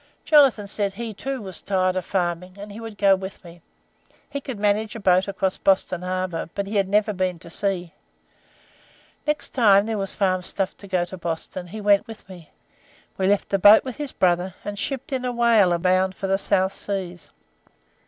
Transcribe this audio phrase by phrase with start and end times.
[0.25, 3.61] Jonathan said he, too, was tired of farming, and he would go with me.
[4.27, 7.93] He could manage a boat across Boston Harbour, but he had never been to sea.
[9.27, 12.49] Next time there was farm stuff to go to Boston he went with me;
[13.19, 16.39] we left the boat with his brother, and shipped in a whaler bound for the
[16.39, 17.29] South Seas.